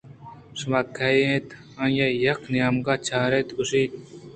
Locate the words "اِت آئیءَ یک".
1.29-2.41